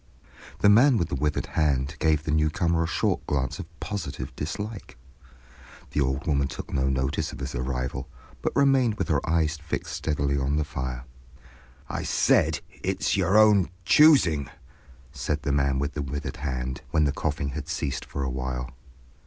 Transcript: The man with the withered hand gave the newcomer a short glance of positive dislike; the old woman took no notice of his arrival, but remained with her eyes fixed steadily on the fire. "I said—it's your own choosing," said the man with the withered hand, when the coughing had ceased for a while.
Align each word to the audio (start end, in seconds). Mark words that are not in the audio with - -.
The 0.61 0.67
man 0.67 0.97
with 0.97 1.09
the 1.09 1.15
withered 1.15 1.45
hand 1.45 1.95
gave 1.99 2.23
the 2.23 2.31
newcomer 2.31 2.83
a 2.83 2.87
short 2.87 3.23
glance 3.27 3.59
of 3.59 3.67
positive 3.79 4.35
dislike; 4.35 4.97
the 5.91 6.01
old 6.01 6.25
woman 6.25 6.47
took 6.47 6.73
no 6.73 6.89
notice 6.89 7.31
of 7.31 7.39
his 7.39 7.53
arrival, 7.53 8.09
but 8.41 8.55
remained 8.55 8.95
with 8.95 9.09
her 9.09 9.21
eyes 9.29 9.57
fixed 9.57 9.93
steadily 9.95 10.39
on 10.39 10.55
the 10.57 10.63
fire. 10.63 11.05
"I 11.87 12.01
said—it's 12.01 13.15
your 13.15 13.37
own 13.37 13.69
choosing," 13.85 14.49
said 15.11 15.43
the 15.43 15.51
man 15.51 15.77
with 15.77 15.93
the 15.93 16.01
withered 16.01 16.37
hand, 16.37 16.81
when 16.89 17.03
the 17.03 17.11
coughing 17.11 17.49
had 17.49 17.67
ceased 17.67 18.03
for 18.03 18.23
a 18.23 18.29
while. 18.31 18.71